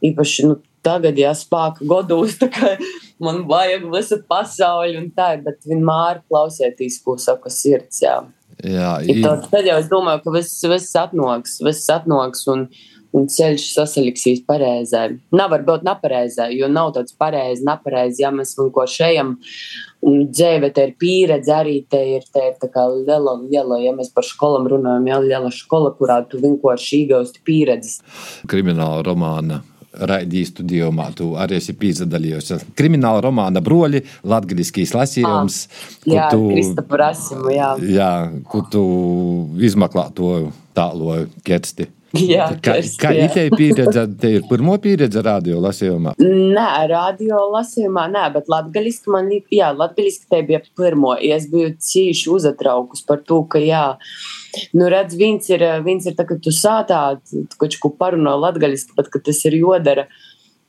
īpaši 0.02 0.49
nu, 0.49 0.56
tagad, 0.85 1.18
ja 1.21 1.30
spēka 1.38 1.87
godos, 1.87 2.38
ka 2.42 2.75
man 3.23 3.44
vajag 3.49 3.87
visu 3.92 4.21
pasauli 4.28 4.99
un 4.99 5.11
tā, 5.14 5.35
bet 5.44 5.62
vienmēr 5.68 6.23
klausieties, 6.28 7.00
ko 7.04 7.18
saka 7.21 7.52
sirds. 7.52 8.02
Jā. 8.04 8.23
Jā, 8.64 8.97
i... 9.02 9.21
tad, 9.23 9.49
tad 9.50 9.66
jau 9.66 9.78
es 9.80 9.88
domāju, 9.90 10.23
ka 10.25 10.35
viss, 10.37 10.61
viss 10.71 10.99
atnoks, 10.99 11.59
viss 11.66 11.90
atnoks 11.90 12.47
un, 12.52 12.68
un 13.14 13.26
ceļš 13.30 13.64
sasaliksīs 13.75 14.44
pareizai. 14.47 15.18
Nav 15.35 15.50
varbūt 15.52 15.85
nepareizai, 15.87 16.52
jo 16.59 16.68
nav 16.71 16.92
tāds 16.97 17.16
pareizi, 17.18 17.66
nepareizi, 17.66 18.23
ja 18.23 18.30
mēs 18.35 18.54
kaut 18.59 18.73
ko 18.76 18.87
šejam. 18.88 19.35
Un 20.04 20.26
dzīve 20.28 20.71
te 20.76 20.87
ir 20.87 20.94
pieredze, 21.00 21.52
arī 21.56 21.78
te 21.90 22.00
ir, 22.14 22.26
te 22.33 22.47
ir 22.50 22.56
tā 22.61 22.71
kā 22.73 22.87
liela, 22.92 23.38
liela, 23.42 23.80
ja 23.83 23.94
mēs 23.97 24.12
par 24.14 24.26
skolām 24.28 24.68
runājam, 24.71 25.11
jā, 25.11 25.21
liela 25.25 25.52
skola, 25.54 25.94
kurā 25.99 26.21
tu 26.28 26.40
vienkārši 26.42 27.04
iegūsti 27.04 27.44
pieredzes. 27.44 28.02
Krimināla 28.50 29.02
romāna 29.06 29.62
raidījis 30.10 30.52
studijumā. 30.54 31.10
Tu 31.18 31.30
arī 31.40 31.58
esi 31.60 31.74
piedalījies. 31.78 32.66
Krimināla 32.78 33.22
romāna 33.24 33.62
broļi, 33.64 34.02
latgaliskīs 34.26 34.94
lasījums. 34.96 35.60
Ah, 35.68 36.10
jā, 36.10 36.28
tu, 36.32 36.48
Kristapur 36.50 37.06
Asimu, 37.10 37.50
jā. 37.54 37.70
Jā, 37.94 38.12
kur 38.50 38.66
tu 38.72 38.84
izmeklē 39.62 40.08
to 40.74 40.80
tāloju 40.80 41.28
kersti. 41.46 41.90
Jā, 42.14 42.44
kā 42.52 42.60
kersti, 42.68 42.98
kā 43.02 43.10
jā. 43.10 43.24
itēji 43.26 43.50
pieredze, 43.58 44.04
te 44.20 44.28
ir 44.36 44.44
pirmo 44.46 44.76
pieredze 44.78 45.18
radio 45.24 45.58
lasījumā? 45.64 46.12
Nē, 46.22 46.66
radio 46.92 47.40
lasījumā, 47.50 48.04
nē, 48.12 48.28
bet 48.36 48.50
latgaļiski 48.52 49.10
man, 49.10 49.32
jā, 49.50 49.72
latgaļiski 49.74 50.30
te 50.30 50.42
bija 50.46 50.60
pirmo. 50.78 51.16
Es 51.18 51.48
biju 51.50 51.72
cīši 51.82 52.30
uzatraukus 52.30 53.02
par 53.08 53.24
to, 53.26 53.40
ka, 53.50 53.58
jā, 53.58 53.82
nu 54.78 54.90
redz, 54.94 55.18
viens 55.18 55.50
ir, 55.50 55.66
viens 55.82 56.06
ir 56.06 56.14
tā, 56.14 56.28
ka 56.28 56.38
tu 56.38 56.54
sātā, 56.54 57.00
tu 57.26 57.58
kaut 57.58 57.74
ko 57.82 57.90
parunā 57.98 58.36
latgaļiski, 58.44 58.94
bet, 58.98 59.10
ka 59.10 59.18
tas 59.30 59.42
ir 59.50 59.58
jodara, 59.58 60.06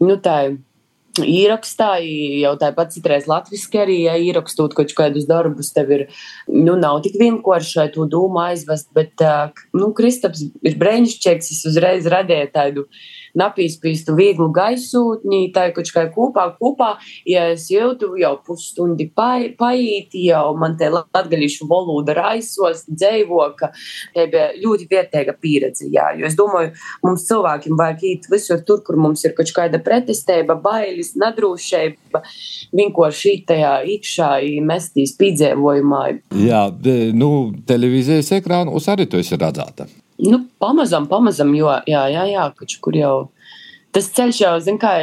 nu 0.02 0.18
tā, 0.18 0.40
īrakstā, 1.24 1.96
jau 2.42 2.54
tāpat 2.60 2.94
citreiz 2.96 3.28
latviski 3.30 3.82
arī, 3.82 3.98
ja 4.08 4.16
īrakstot 4.20 4.76
kaut 4.78 4.94
kādus 4.98 5.28
darbus, 5.30 5.72
tev 5.76 5.92
ir, 5.96 6.06
nu, 6.52 6.76
nav 6.80 7.02
tik 7.06 7.18
vienkārši 7.22 7.90
to 7.96 8.08
dūmu 8.12 8.42
aizvest, 8.44 8.90
bet, 8.98 9.24
nu, 9.76 9.92
Kristaps 9.96 10.48
ir 10.66 10.80
brēņšķieks, 10.82 11.52
es 11.56 11.62
uzreiz 11.70 12.10
radīju 12.12 12.52
tādu 12.56 12.88
napīspīstu 13.40 14.16
vieglu 14.18 14.50
gaisotni, 14.56 15.50
tā 15.56 15.68
kaut 15.76 15.92
kā 15.94 16.06
kopā, 16.14 16.48
kopā, 16.60 16.92
ja 17.30 17.48
es 17.54 17.68
jūtu 17.72 18.14
jau 18.20 18.36
pusstundi 18.46 19.08
paīti, 19.16 20.26
jau 20.30 20.56
man 20.60 20.78
te 20.80 20.90
latgaļīšu 20.94 21.68
valoda 21.70 22.16
raisos, 22.18 22.86
dzēvo, 22.90 23.42
ka 23.60 23.72
te 24.16 24.28
bija 24.32 24.52
ļoti 24.62 24.88
vietēga 24.92 25.36
pieredze, 25.42 25.90
jā, 25.94 26.12
jo 26.20 26.30
es 26.30 26.38
domāju, 26.40 26.74
mums 27.06 27.28
cilvēkiem 27.30 27.78
vajag 27.80 28.06
īt 28.12 28.30
visur 28.32 28.64
tur, 28.68 28.82
kur 28.86 29.00
mums 29.02 29.26
ir 29.28 29.36
kaut 29.38 29.52
kāda 29.56 29.82
pretestība, 29.84 30.58
bailes, 30.62 31.14
nedrūšība, 31.20 32.24
vienkārši 32.76 33.36
tajā 33.50 33.76
iekšā, 33.96 34.32
mestīs 34.66 35.16
piedzīvojumā. 35.20 36.06
Jā, 36.46 36.66
nu, 37.18 37.32
televīzijas 37.68 38.34
ekrānos 38.40 38.90
arī 38.92 39.10
tu 39.10 39.22
esi 39.22 39.40
redzēta. 39.40 39.88
Nu, 40.24 40.46
pamazam, 40.60 41.10
pamazam, 41.12 41.52
jo, 41.58 41.72
jā, 41.90 42.06
jā, 42.14 42.28
jā, 42.32 42.46
kaut 42.56 42.78
kur 42.84 42.96
jau 42.96 43.16
tas 43.96 44.08
ceļš 44.16 44.40
jau, 44.44 44.54
zin 44.64 44.80
kā, 44.80 44.94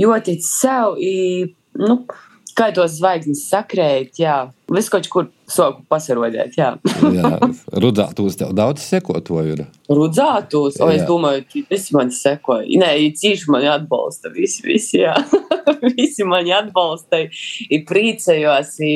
ļoti 0.00 0.36
sev, 0.42 0.98
i, 1.02 1.50
nu, 1.78 1.98
kā 2.54 2.68
tos 2.74 2.96
zvaigznes 2.98 3.44
sakrēt, 3.50 4.18
jā, 4.22 4.36
viss 4.70 4.90
kaut 4.92 5.08
kur 5.10 5.28
soku 5.50 5.82
pasarodēt, 5.90 6.54
jā. 6.58 6.70
Jā, 7.14 7.32
rudzētos 7.82 8.38
tev 8.40 8.54
daudz 8.56 8.84
sekotoju 8.86 9.56
ir. 9.56 9.64
Rudzātos, 9.90 10.78
o, 10.78 10.90
es 10.94 11.02
Jā. 11.02 11.08
domāju, 11.08 11.44
ka 11.50 11.64
visi 11.74 11.96
mani 11.96 12.14
sekoja. 12.14 12.64
Nē, 12.80 12.92
cīši 13.18 13.50
mani 13.52 13.70
atbalsta, 13.72 14.32
visi, 14.34 14.62
visi, 14.66 15.02
jā. 15.02 15.16
visi 15.98 16.26
mani 16.28 16.54
atbalsta, 16.56 17.24
ir 17.68 17.84
priecējos, 17.90 18.74
i, 18.86 18.94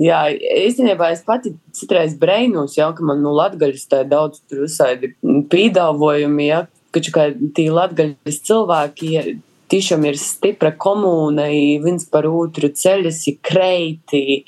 Jā, 0.00 0.22
īstenībā 0.32 1.10
es 1.12 1.20
pati 1.26 1.52
citreiz 1.76 2.14
brainos, 2.18 2.78
jau, 2.78 2.88
ka 2.96 3.04
man 3.04 3.20
no 3.22 3.34
latgaļas 3.36 3.84
tā 3.90 4.02
daudz 4.08 4.40
tur 4.48 4.64
visādi 4.64 5.12
pīdāvojumi, 5.22 6.46
ja, 6.48 6.62
ka 6.94 7.02
kā 7.12 7.26
tī 7.56 7.68
latgaļas 7.72 8.40
cilvēki 8.48 9.10
ja, 9.12 9.24
tiešām 9.72 10.04
ir 10.08 10.18
stipra 10.20 10.72
komūna, 10.76 11.46
viens 11.84 12.04
par 12.12 12.26
otru 12.28 12.72
ceļas, 12.76 13.22
kreiti, 13.44 14.42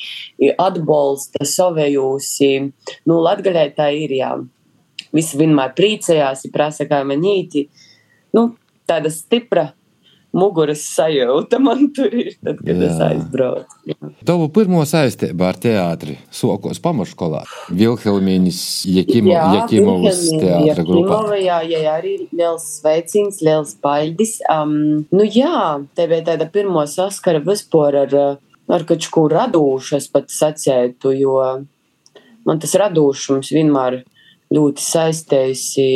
atbalsta 0.60 1.46
savējūs. 1.48 2.32
Nu, 3.08 3.20
latgaļai 3.24 3.68
tā 3.76 3.90
ir, 3.96 4.16
jā. 4.18 4.34
Visi 5.14 5.38
vienmēr 5.38 5.76
priecājās, 5.78 6.44
ir 6.44 6.52
prasa, 6.54 6.88
kā 6.90 7.04
man 7.06 7.22
īti. 7.24 7.68
Nu, 8.34 8.48
tāda 8.88 9.12
stipra 9.14 9.70
muguras 10.34 10.82
sajūta 10.94 11.60
man 11.62 11.88
tur 11.94 12.12
ir, 12.12 12.32
tad, 12.42 12.58
kad 12.60 12.70
jā. 12.72 12.88
es 12.88 13.00
aizbraucu. 13.06 13.94
Tavu 14.26 14.48
pirmo 14.54 14.82
saistību 14.88 15.46
ar 15.46 15.58
teātri 15.60 16.16
sokos 16.34 16.80
pamaškolā. 16.84 17.44
Vilhelmīnis 17.74 18.60
Jekimo, 18.90 19.34
Jekimovs 19.58 20.22
teātra 20.32 20.86
grupā. 20.86 21.20
Jā, 21.38 21.60
jā, 21.62 21.82
jā, 21.86 21.94
arī 22.00 22.14
liels 22.32 22.66
sveiciens, 22.80 23.40
liels 23.44 23.76
paļdis. 23.84 24.38
Um, 24.50 25.04
nu 25.14 25.26
jā, 25.28 25.80
te 25.96 26.08
bija 26.10 26.30
tāda 26.32 26.48
pirmo 26.50 26.84
saskara 26.90 27.42
vispār 27.44 28.00
ar, 28.04 28.16
ar 28.74 28.88
kaut 28.88 29.10
ko 29.14 29.28
radošu, 29.30 29.98
es 30.00 30.10
pat 30.10 30.32
sacētu, 30.34 31.14
jo 31.20 31.38
man 32.44 32.62
tas 32.62 32.74
radošums 32.80 33.52
vienmēr 33.54 34.02
ļoti 34.54 34.84
saistējusi. 34.84 35.90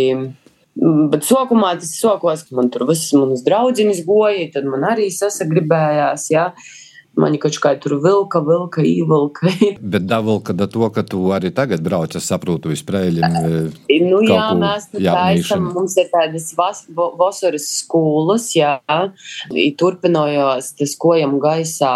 Bet 1.13 1.25
sākumā 1.27 1.73
tas 1.81 1.95
sokos, 1.99 2.45
ka 2.47 2.55
man 2.59 2.69
tur 2.71 2.85
visas 2.87 3.11
manas 3.19 3.43
draudzenes 3.47 4.05
goja, 4.07 4.45
tad 4.55 4.69
man 4.71 4.85
arī 4.87 5.09
sasagribējās, 5.15 6.29
jā. 6.31 6.53
Mani 7.19 7.35
kaut 7.43 7.57
kā 7.59 7.73
tur 7.83 7.97
vilka, 7.99 8.39
vilka, 8.47 8.79
īvilka. 8.87 9.51
Bet 9.95 10.05
davilka 10.07 10.55
da 10.55 10.69
to, 10.71 10.87
ka 10.95 11.03
tu 11.03 11.25
arī 11.35 11.51
tagad 11.51 11.83
brauc, 11.83 12.15
es 12.15 12.29
saprotu, 12.31 12.71
visprēļiem. 12.71 13.35
Nu, 14.09 14.21
Kaut 14.23 14.31
jā, 14.31 14.45
mēs 14.61 14.85
tur 14.93 15.03
jaunīšana. 15.03 15.17
taisam, 15.19 15.65
mums 15.75 15.97
ir 15.99 16.07
tādas 16.13 16.47
vas- 16.57 16.85
vasaras 16.95 17.67
skolas, 17.81 18.47
jā, 18.55 18.77
I 19.51 19.67
turpinājās 19.81 20.71
tas 20.79 20.95
kojam 21.01 21.35
gaisā 21.43 21.91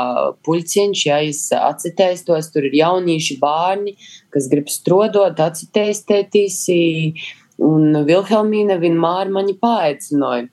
puļciņš, 0.45 1.05
jā, 1.07 1.21
es 1.31 1.45
atcitēstos, 1.55 2.51
tur 2.53 2.67
ir 2.67 2.75
jaunieši 2.83 3.39
bērni, 3.41 3.95
kas 4.35 4.51
grib 4.51 4.67
strodot, 4.75 5.39
atcitēstētīs, 5.47 6.59
i- 6.75 7.15
un 7.61 8.05
Vilhelmīna 8.07 8.79
vienmēr 8.83 9.33
mani 9.33 9.57
paaicināja. 9.61 10.49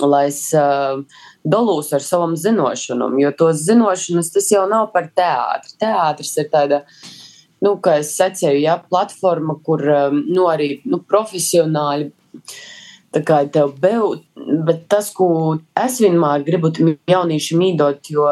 Lai 0.00 0.22
es 0.30 0.46
uh, 0.56 1.02
dalūs 1.44 1.90
ar 1.92 2.00
savam 2.00 2.32
zināšanām, 2.40 3.18
jo 3.20 3.32
tos 3.36 3.66
zināšanas 3.66 4.32
tas 4.32 4.48
jau 4.48 4.62
nav 4.70 4.88
par 4.94 5.10
teātri. 5.12 5.74
Teātris 5.82 6.32
ir 6.40 6.48
tāda 6.52 6.80
nu, 7.64 7.74
kā 7.84 7.98
es 8.00 8.14
secēju, 8.16 8.62
jā, 8.64 8.78
platforma, 8.88 9.58
kur 9.64 9.84
nu, 10.14 10.46
arī 10.48 10.78
nu, 10.88 11.02
profesionāļi. 11.04 12.10
Tā 13.14 13.22
kā 13.22 13.44
tev 13.54 13.76
bija, 13.78 14.16
bet 14.66 14.86
tas, 14.90 15.12
ko 15.14 15.28
es 15.78 16.00
vienmēr 16.02 16.42
gribu 16.48 16.72
tam 16.74 16.94
jauniešiem 17.08 17.62
īdot, 17.68 18.10
jo, 18.10 18.26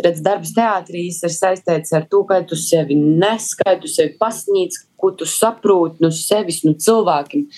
redz, 0.00 0.22
darbs 0.24 0.54
teātrīs 0.56 1.20
ir 1.26 1.34
saistīts 1.34 1.92
ar 1.96 2.06
to, 2.10 2.22
ka 2.28 2.40
tu 2.48 2.56
sevi 2.58 2.96
neskai, 2.96 3.76
tu 3.82 3.90
sevi 3.90 4.14
pasniedz, 4.20 4.80
ko 5.02 5.10
tu 5.18 5.26
saproti 5.26 6.02
no 6.04 6.12
sevis, 6.14 6.60
no 6.62 6.76
cilvēkiem. 6.78 7.48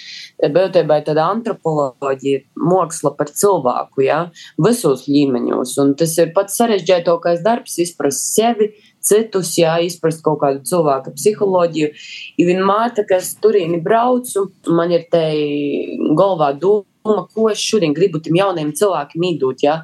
Būtībā 0.55 0.99
ir 1.01 1.05
tāda 1.09 1.27
antropoloģija, 1.35 2.45
māksla 2.57 3.13
par 3.19 3.29
cilvēku, 3.29 4.07
jā, 4.07 4.21
visos 4.65 5.05
līmeņos. 5.11 5.77
Un 5.85 5.93
tas 6.01 6.17
ir 6.23 6.33
pats 6.37 6.57
sarežģītākais 6.61 7.45
darbs, 7.45 7.77
izprast 7.85 8.33
sevi, 8.33 8.73
citus, 9.05 9.53
jā, 9.61 9.77
izprast 9.85 10.25
kaut 10.25 10.41
kādu 10.41 10.65
cilvēku 10.65 11.13
psiholoģiju. 11.19 11.93
Ja 12.41 12.49
vienmēr, 12.49 12.97
kad 12.97 13.19
es 13.21 13.35
turīni 13.45 13.83
braucu, 13.85 14.49
man 14.73 14.97
ir 14.97 15.05
te 15.13 15.25
galvā 16.17 16.55
doma, 17.05 17.27
ko 17.35 17.49
es 17.53 17.61
šodien 17.61 17.95
gribu 17.97 18.21
tam 18.25 18.37
jauniem 18.39 18.73
cilvēkiem 18.77 19.27
iedot. 19.29 19.63
Ja? 19.65 19.77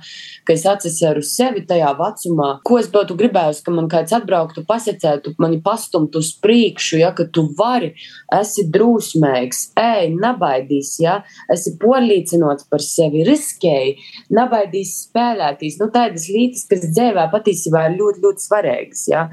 Ka 0.48 0.54
es 0.56 0.64
atceros 0.68 1.34
sevi 1.36 1.62
tajā 1.68 1.92
vecumā, 1.98 2.50
ko 2.66 2.78
es 2.80 2.88
būtu 2.92 3.16
gribējusi, 3.20 3.64
ka 3.66 3.74
man 3.74 3.90
kāds 3.92 4.14
atbrauktu, 4.16 4.64
pasakētu, 4.68 5.34
mani 5.42 5.60
pastumtu 5.64 6.22
uz 6.24 6.32
priekšu, 6.42 7.00
ja? 7.02 7.12
ka 7.16 7.28
tu 7.28 7.46
vari, 7.58 7.92
esi 8.40 8.66
drūsmīgs, 8.72 9.66
ej, 9.80 10.14
nebaidīs, 10.16 10.94
ja? 11.04 11.20
esi 11.52 11.76
pārliecināts 11.80 12.68
par 12.70 12.84
sevi, 12.84 13.24
riskēji, 13.28 13.98
nebaidīs 14.36 14.96
spēlēties. 15.06 15.80
Nu, 15.82 15.90
tādas 15.92 16.28
lietas, 16.32 16.64
kas 16.70 16.88
dzīvē 16.88 17.28
patiesībā 17.34 17.90
ir 17.90 18.00
ļoti, 18.00 18.24
ļoti 18.24 18.48
svarīgas. 18.48 19.04
Ja? 19.12 19.28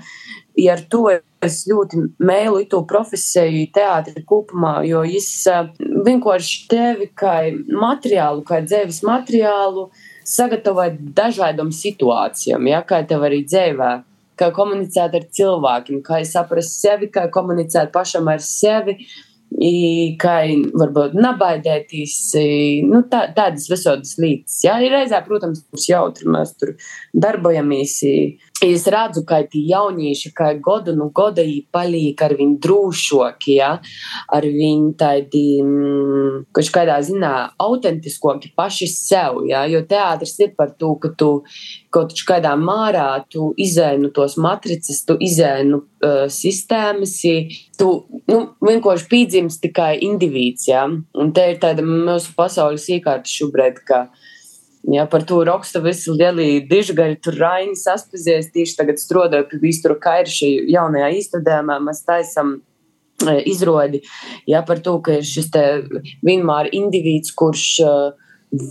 Ja 0.57 0.73
ar 0.73 0.81
to 0.89 1.03
es 1.45 1.59
ļoti 1.69 2.01
mēlu 2.23 2.63
to 2.71 2.81
profesiju, 2.89 3.67
teātri 3.75 4.23
kopumā, 4.25 4.79
jo 4.89 5.03
es 5.05 5.29
uh, 5.51 5.69
vienkārši 6.07 6.63
tevi 6.71 7.09
kā 7.17 7.35
materiālu, 7.69 8.41
kā 8.47 8.63
dzīves 8.65 9.03
materiālu 9.05 9.87
sagatavoju 10.27 11.13
dažādām 11.17 11.69
situācijām, 11.75 12.67
ja, 12.71 12.81
kā 12.85 13.03
tev 13.07 13.27
arī 13.29 13.43
dzīvē. 13.45 13.93
Kā 14.37 14.51
komunicēt 14.53 15.15
ar 15.17 15.23
cilvēkiem, 15.33 16.03
kā 16.05 16.19
saprast 16.29 16.75
sevi, 16.83 17.07
kā 17.09 17.23
komunicēt 17.33 17.89
pašam 17.93 18.27
ar 18.29 18.43
sevi, 18.45 18.99
i, 19.55 20.15
kā 20.19 20.35
varbūt 20.77 21.15
nebaidēties. 21.17 22.17
Nu, 22.87 23.01
tā, 23.09 23.27
tādas 23.35 23.67
visādas 23.71 24.15
lietas. 24.21 24.59
Jā, 24.65 24.77
ir 24.83 24.93
reizē, 24.93 25.21
protams, 25.25 25.63
mums 25.71 25.87
jautri, 25.89 26.27
mēs 26.33 26.53
tur 26.59 26.75
darbojamies. 27.15 27.97
Es 28.65 28.87
redzu, 28.89 29.21
ka 29.27 29.43
tie 29.45 29.59
jaunieši, 29.69 30.31
kā 30.33 30.47
godu 30.63 30.95
no 30.97 31.11
goda, 31.13 31.43
paliek 31.73 32.21
ar 32.25 32.33
viņu 32.39 32.55
drūšoki, 32.63 33.57
ja? 33.59 33.75
ar 34.33 34.47
viņu 34.49 34.95
tādi, 34.97 35.41
mm, 35.61 36.47
kaut 36.57 36.71
kādā 36.73 36.95
ziņā, 37.05 37.33
autentiskoki 37.61 38.49
paši 38.57 38.87
sev. 38.89 39.43
Ja? 39.45 39.61
Jo 39.69 39.83
teātris 39.85 40.33
ir 40.41 40.55
par 40.57 40.73
to, 40.73 40.95
ka 41.01 41.11
tu 41.13 41.29
kaut 41.93 42.15
kādā 42.25 42.55
mārā 42.57 43.21
tu 43.29 43.51
izēnu 43.61 44.09
tos 44.15 44.39
matricas, 44.41 45.03
tu 45.05 45.19
izēnu 45.21 45.83
uh, 45.83 46.25
sistēmas, 46.25 47.13
tu 47.77 47.91
nu, 48.31 48.39
vienkārši 48.65 49.11
pīdzims 49.11 49.61
tikai 49.61 49.99
indivīds. 50.07 50.65
Ja? 50.71 50.87
Un 50.89 51.29
te 51.35 51.45
ir 51.53 51.61
tāda 51.61 51.85
mūsu 51.85 52.33
pasaules 52.33 52.89
iekārta 52.89 53.29
šobrīd. 53.29 53.85
ka 53.85 54.07
Jā, 54.87 55.03
par 55.09 55.25
to 55.27 55.41
raksta 55.47 55.81
visi 55.83 56.13
lielie 56.13 56.61
dižgaļi, 56.69 57.17
tur 57.23 57.35
Raini 57.41 57.75
saspazies, 57.75 58.51
tieši 58.53 58.77
tagad 58.77 59.01
strādāju 59.01 59.49
pie 59.49 59.59
Vīstura 59.65 59.97
Kairša 59.99 60.47
jaunajā 60.69 61.09
īstudējumā, 61.17 61.79
mēs 61.83 62.03
taisam 62.07 62.59
izrodi, 63.49 64.03
ja 64.47 64.61
par 64.63 64.79
to, 64.85 64.99
ka 65.01 65.17
ir 65.17 65.25
šis 65.25 65.49
vienmēr 66.25 66.69
indivīds, 66.71 67.33
kurš 67.35 67.65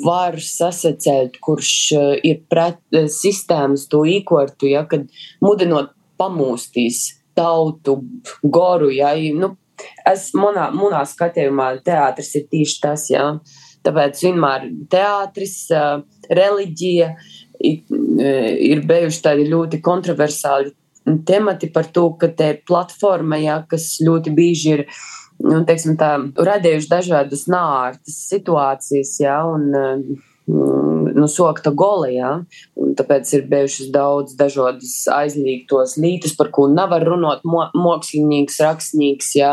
var 0.07 0.39
sasacēt, 0.41 1.37
kurš 1.43 1.75
ir 2.25 2.41
pret 2.49 2.81
sistēmas 3.13 3.89
to 3.91 4.07
īkortu, 4.09 4.71
ja, 4.71 4.87
kad 4.89 5.11
mudinot 5.45 5.93
pamūstīs 6.17 7.19
tautu, 7.37 7.99
goru, 8.43 8.89
ja, 8.95 9.13
nu, 9.37 9.53
es 10.09 10.31
manā, 10.39 10.71
manā 10.73 11.03
skatījumā 11.05 11.75
teātris 11.85 12.33
ir 12.39 12.47
tieši 12.49 12.81
tas, 12.81 13.11
ja, 13.13 13.27
tāpēc 13.87 14.23
vienmēr 14.27 14.69
teātris, 14.93 15.59
reliģija 16.29 17.13
ir 17.67 18.83
bijuši 18.89 19.23
tādi 19.25 19.47
ļoti 19.49 19.81
kontroversāli 19.85 20.75
temati 21.27 21.71
par 21.73 21.87
to, 21.95 22.11
ka 22.21 22.29
te 22.35 22.51
ir 22.55 22.63
platforma, 22.67 23.39
jā, 23.39 23.61
kas 23.71 23.97
ļoti 24.03 24.33
bieži 24.35 24.73
ir 24.75 24.87
nu, 25.43 25.61
teiksim, 25.69 25.97
tā, 26.01 26.17
radījuši 26.49 26.91
dažādas 26.91 27.45
nārtas 27.53 28.17
situācijas, 28.31 29.13
jā, 29.23 29.37
un 29.47 29.69
mm, 29.71 31.13
nu, 31.17 31.29
sokta 31.31 31.73
gola, 31.77 32.09
jā, 32.13 32.33
un 32.81 32.97
tāpēc 32.99 33.33
ir 33.37 33.47
bijušas 33.51 33.93
daudz 33.95 34.37
dažādas 34.39 34.95
aizliegtos 35.13 35.97
lītas, 36.01 36.35
par 36.39 36.51
ko 36.55 36.67
nevar 36.73 37.05
runāt 37.07 37.45
mo 37.47 37.67
mākslinieks, 37.77 38.61
rakstnieks, 38.67 39.33
jā, 39.39 39.53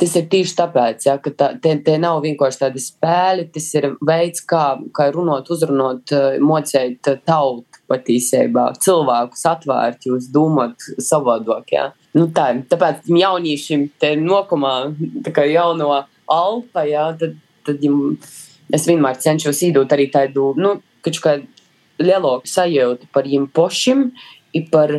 Tas 0.00 0.16
ir 0.18 0.24
tieši 0.26 0.56
tāpēc, 0.58 1.04
ja, 1.06 1.14
ka 1.22 1.30
tā, 1.30 1.48
tie, 1.62 1.76
tie 1.86 1.94
nav 2.02 2.18
vienkārši 2.24 2.60
tādi 2.64 2.80
spēļi, 2.82 3.44
tas 3.54 3.68
ir 3.78 3.92
veids, 4.02 4.42
kā, 4.50 4.62
kā 4.96 5.06
runāt, 5.14 5.52
uzrunāt, 5.54 6.10
mocēt 6.42 7.12
tautu 7.22 7.82
patiesībā 7.90 8.72
cilvēkus 8.82 9.44
atvērt, 9.52 10.08
jūs 10.10 10.26
domāt 10.34 10.82
savādāk. 10.98 11.70
Ja? 11.76 11.84
Nu, 12.18 12.26
tā, 12.34 12.48
tāpēc 12.70 13.06
jauniešiem 13.06 13.86
te 14.02 14.14
nokumā, 14.18 14.74
tā 15.26 15.34
kā 15.36 15.46
jauno 15.46 15.92
alfa, 16.30 16.86
ja, 16.90 17.06
tad, 17.20 17.38
tad 17.66 17.86
jum, 17.86 18.16
es 18.74 18.88
vienmēr 18.90 19.22
cenšos 19.22 19.62
īdot 19.68 19.94
arī 19.94 20.08
tādu, 20.10 20.50
nu, 20.58 20.80
kā 21.06 21.38
lielāku 22.02 22.50
sajūtu 22.50 23.12
par 23.14 23.28
viņiem 23.28 23.46
pašiem, 23.54 24.08
par 24.72 24.98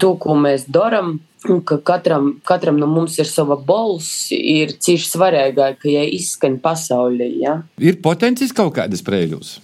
to, 0.00 0.14
ko 0.20 0.36
mēs 0.36 0.68
darām. 0.68 1.18
Ka 1.40 1.78
katram, 1.80 2.34
katram 2.44 2.76
no 2.76 2.86
mums 2.90 3.14
ir 3.18 3.28
sava 3.28 3.56
balss, 3.56 4.28
ir 4.34 4.74
cīši 4.76 5.08
svarīgāk, 5.08 5.78
ka 5.80 5.88
jai 5.88 6.04
izskan 6.12 6.58
pasaulē. 6.60 7.30
Ja? 7.40 7.54
Ir 7.80 7.96
potenciāls 8.04 8.52
kaut 8.56 8.74
kādas 8.76 9.00
prēļus 9.06 9.54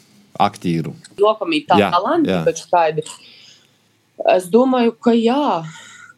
aktīru? 0.41 0.95
Jokam 1.21 1.53
ir 1.57 1.67
tā 1.69 1.77
talanti, 1.93 2.33
bet 2.47 2.63
skaidri. 2.63 3.05
Es 4.33 4.49
domāju, 4.49 4.95
ka 5.05 5.13
jā, 5.13 5.61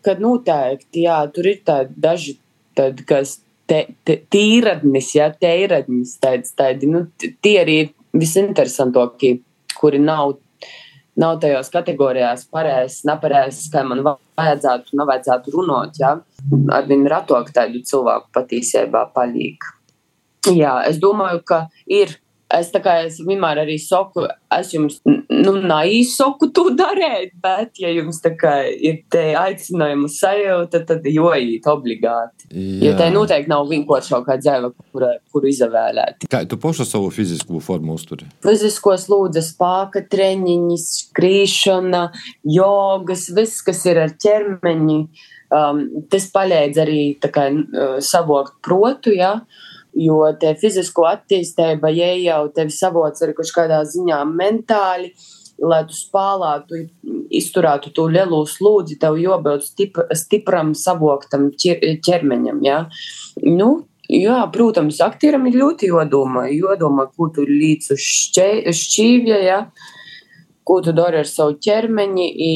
ka 0.07 0.15
noteikti, 0.23 1.05
jā, 1.09 1.19
tur 1.35 1.51
ir 1.51 1.61
tādi 1.67 1.97
daži, 2.07 2.37
tādi, 2.79 3.05
kas 3.09 3.41
te, 3.69 3.83
te, 4.07 4.21
tīradnis, 4.31 5.11
jā, 5.19 5.29
teiradnis, 5.35 6.15
tādi, 6.23 6.51
tādi, 6.59 6.91
nu, 6.91 7.05
tie 7.19 7.57
arī 7.65 7.79
ir 7.83 7.91
visinteresantākie, 8.17 9.39
kuri 9.79 10.01
nav, 10.03 10.39
nav 11.19 11.41
tajos 11.43 11.71
kategorijās 11.75 12.47
pareizs, 12.53 13.03
nepareizs, 13.09 13.67
kā 13.73 13.83
man 13.87 14.05
vajadzētu, 14.05 14.95
nav 14.99 15.11
vajadzētu 15.11 15.55
runāt, 15.57 15.99
jā. 16.01 16.15
Ar 16.75 16.89
viņu 16.89 17.11
ratok 17.11 17.51
tādu 17.55 17.83
cilvēku 17.87 18.31
patīsībā 18.37 19.09
palīk. 19.17 19.67
Jā, 20.55 20.79
es 20.89 21.01
domāju, 21.03 21.43
ka 21.45 21.65
ir 21.91 22.15
Es 22.49 22.71
tā 22.73 22.81
kā 22.81 22.95
es 23.05 23.19
vienmēr 23.21 23.59
arī 23.61 23.75
saku, 23.77 24.23
es 24.57 24.71
jums 24.73 24.95
nu, 25.05 25.53
neizsaku 25.61 26.49
to 26.57 26.71
darīt, 26.73 27.35
bet, 27.45 27.75
ja 27.77 27.91
jums 27.93 28.23
tā 28.25 28.33
kā 28.41 28.53
ir 28.73 29.03
te 29.13 29.35
aicinājuma 29.37 30.09
sajūta, 30.09 30.81
tad 30.89 31.05
joīt 31.13 31.69
obligāti. 31.69 32.49
Jā. 32.49 32.79
Jo 32.87 32.95
te 32.97 33.11
noteikti 33.13 33.53
nav 33.53 33.69
vienkāršākā 33.69 34.39
dzīve, 34.41 34.73
kuru, 34.81 35.13
kuru 35.29 35.53
izvēlēt. 35.53 36.25
Kā 36.33 36.41
tu 36.49 36.57
pašu 36.63 36.89
savu 36.89 37.13
fizisko 37.13 37.61
formu 37.65 37.99
uzturi? 38.01 38.31
Fiziskos 38.45 39.11
lūdzas, 39.13 39.53
spāka 39.53 40.07
treniņas, 40.09 40.89
krīšana, 41.21 42.05
jogas, 42.49 43.29
viss, 43.37 43.61
kas 43.67 43.85
ir 43.93 44.07
ar 44.07 44.17
ķermeni. 44.17 45.03
Um, 45.53 45.85
tas 46.09 46.33
palīdz 46.33 46.81
arī 46.81 47.01
kā, 47.21 47.51
uh, 47.53 47.99
savokt 48.05 48.57
protu, 48.65 49.13
ja. 49.13 49.37
Uh, 49.43 49.68
jo 49.97 50.21
te 50.41 50.53
fizisko 50.59 51.07
attīstība, 51.09 51.91
ja 51.95 52.13
jau 52.19 52.45
tevi 52.55 52.75
savoc 52.75 53.21
arī 53.25 53.35
kaut 53.39 53.53
kādā 53.55 53.83
ziņā 53.89 54.23
mentāli, 54.31 55.13
lai 55.59 55.83
tu 55.89 55.97
spālētu, 55.97 56.85
izturētu 57.35 57.93
to 57.95 58.07
lielo 58.13 58.45
slūdzi, 58.47 58.99
tev 59.03 59.19
jābūt 59.19 59.67
stip, 59.67 59.99
stipram, 60.15 60.75
savoktam 60.79 61.49
ķermeņam. 61.59 62.61
Ja? 62.63 62.85
Nu, 63.43 63.71
jā, 64.07 64.39
protams, 64.55 65.01
aktieram 65.05 65.49
ir 65.51 65.59
ļoti 65.65 65.91
jodomā, 65.91 66.47
jodomā, 66.55 67.09
ko 67.17 67.31
tu 67.35 67.47
līdz 67.49 67.95
uz 67.97 68.07
šķīvja, 68.79 69.41
ja? 69.49 69.63
ko 70.69 70.83
tu 70.85 70.93
dari 70.93 71.23
ar 71.23 71.29
savu 71.29 71.57
ķermeni. 71.65 72.29
I, 72.29 72.53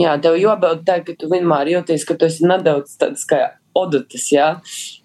jā, 0.00 0.16
tev 0.24 0.38
jābūt 0.40 0.84
tā, 0.88 1.00
ka 1.04 1.14
tu 1.18 1.30
vienmēr 1.30 1.74
jūties, 1.76 2.06
ka 2.08 2.16
tu 2.18 2.28
esi 2.28 2.48
nedaudz 2.48 2.96
tāds 3.00 3.26
kā 3.28 3.42
odotas, 3.78 4.30
jā. 4.32 4.54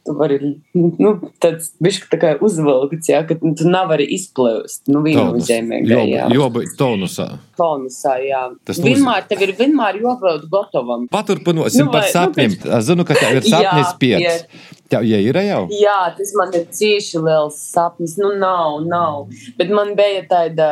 Tu 0.03 0.15
vari, 0.19 0.37
nu, 1.03 1.13
tāds 1.43 1.71
bišķi 1.83 2.09
tā 2.11 2.19
kā 2.19 2.33
uzvalkts, 2.43 3.09
jā, 3.11 3.21
ka 3.27 3.37
tu 3.39 3.69
nevari 3.69 4.07
izplēst, 4.17 4.85
nu, 4.91 5.03
viennozīmīgi, 5.05 5.95
jā. 6.11 6.27
Jo, 6.33 6.49
jo 6.51 6.65
tonusā. 6.79 7.29
Tonusā, 7.59 8.17
jā. 8.25 8.43
Tas 8.67 8.81
vienmēr, 8.83 9.27
tev 9.29 9.43
ir 9.45 9.55
vienmēr 9.57 10.01
jābūt 10.03 10.47
gatavam. 10.51 11.07
Paturpinosim 11.13 11.87
nu, 11.87 11.93
par 11.93 12.07
sapņiem. 12.11 12.59
Nu, 12.63 12.71
es 12.79 12.87
zinu, 12.89 13.07
ka 13.07 13.17
tev 13.19 13.39
ir 13.39 13.47
sapnis 13.47 13.93
piec. 14.01 14.55
Tev 14.93 15.05
ja 15.07 15.17
ir 15.23 15.37
jau? 15.41 15.61
Jā, 15.73 15.99
tas 16.13 16.33
man 16.37 16.51
ir 16.53 16.67
cīši 16.75 17.21
liels 17.23 17.57
sapnis. 17.71 18.13
Nu, 18.19 18.33
nav, 18.37 18.83
nav. 18.85 19.31
Bet 19.57 19.71
man 19.73 19.93
bija 19.97 20.21
tāda, 20.29 20.67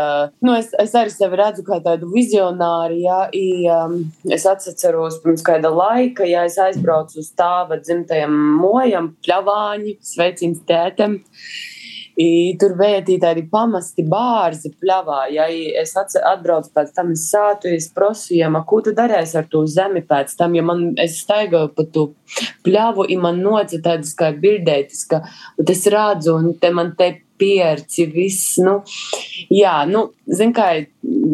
nu, 0.45 0.53
es, 0.59 0.69
es 0.81 0.93
arī 0.97 1.13
sevi 1.13 1.39
redzu 1.39 1.65
kā 1.65 1.79
tādu 1.81 2.09
vizionāru, 2.11 2.99
jā, 3.01 3.21
i, 3.37 3.45
um, 3.73 3.97
es 4.29 4.45
atceros 4.49 5.17
pirms 5.23 5.45
kāda 5.45 5.71
laika, 5.73 6.27
ja 6.29 6.43
es 6.49 6.59
aizbraucu 6.61 7.21
uz 7.23 7.31
tāva 7.37 7.79
dzimtajam 7.81 8.35
mojam, 8.59 9.13
pļavāņi, 9.25 9.97
sveicins 10.13 10.65
tētem. 10.67 11.21
I, 12.21 12.57
tur 12.59 12.73
bija 12.77 12.99
tādi 13.23 13.45
pamesti 13.49 14.03
bārzi 14.05 14.73
pļavā. 14.81 15.21
Ja 15.31 15.47
es 15.81 15.95
atbraucu 15.95 16.73
pēc 16.75 16.91
tam, 16.97 17.13
es 17.15 17.23
sātu, 17.31 17.71
es 17.71 17.87
prasīju, 17.95 18.51
ko 18.67 18.81
tu 18.83 18.93
darēsi 18.97 19.39
ar 19.39 19.47
to 19.49 19.63
zemi 19.65 20.03
pēc 20.05 20.35
tam, 20.37 20.57
ja 20.57 20.65
man, 20.67 20.89
es 21.01 21.21
staigāju 21.23 21.71
pa 21.77 21.87
to 21.95 22.05
pļavu, 22.67 23.07
un 23.15 23.23
man 23.23 23.41
noca 23.41 23.79
tādas 23.79 24.11
kā 24.19 24.33
bildētis, 24.43 25.05
ka 25.07 25.23
es 25.63 25.87
redzu, 25.87 26.35
un 26.35 26.53
te 26.59 26.73
man 26.75 26.93
te 26.99 27.13
pierci, 27.41 28.05
viss, 28.13 28.55
nu, 28.61 28.77
jā, 29.49 29.73
nu, 29.89 30.07
zin 30.29 30.53
kā, 30.55 30.69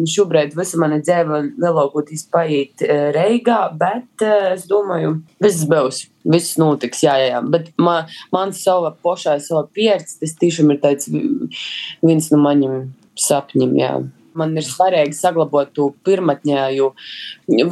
šobrīd 0.08 0.56
visa 0.56 0.80
mana 0.80 1.00
dzēva 1.02 1.42
lielākoties 1.50 2.26
paiet 2.32 2.84
uh, 2.86 3.08
Reigā, 3.14 3.60
bet 3.78 4.24
uh, 4.24 4.52
es 4.54 4.66
domāju, 4.70 5.18
viss 5.44 5.66
būs, 5.68 6.04
viss 6.28 6.58
notiks, 6.60 7.04
jā, 7.04 7.18
jā, 7.22 7.32
jā, 7.34 7.42
bet 7.54 7.72
man, 7.80 8.08
man 8.34 8.54
sava 8.56 8.94
pošā, 9.04 9.38
sava 9.44 9.66
pierci, 9.74 10.18
tas 10.22 10.36
tiešām 10.40 10.72
ir 10.74 10.80
tāds 10.84 11.10
viens 11.10 12.30
no 12.32 12.40
maniem 12.42 12.88
sapņiem, 13.18 13.74
jā. 13.78 13.96
Man 14.38 14.52
ir 14.54 14.62
svarīgi 14.62 15.16
saglabāt 15.18 15.72
to 15.74 15.88
pirmotņēju, 16.06 16.88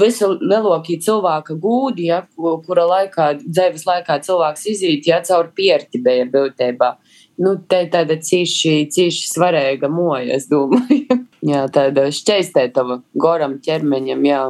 visu 0.00 0.30
lielākie 0.40 0.96
cilvēka 1.04 1.54
gūdi, 1.62 2.08
ja, 2.10 2.24
kura 2.34 2.86
laikā, 2.90 3.28
dzīves 3.44 3.86
laikā 3.86 4.18
cilvēks 4.26 4.66
iziet, 4.72 5.06
ja 5.06 5.20
caur 5.26 5.52
pierti 5.54 6.00
bija 6.02 6.26
būtībā 6.32 6.96
nu, 7.42 7.54
te 7.68 7.82
tāda 7.92 8.18
cīši, 8.22 8.76
cīši 8.92 9.30
svarīga 9.30 9.90
moja, 9.92 10.36
es 10.38 10.48
domāju. 10.50 11.20
jā, 11.52 11.64
tāda 11.72 12.08
šķeistētava 12.14 13.00
goram 13.14 13.58
ķermeņam, 13.64 14.28
jā. 14.28 14.44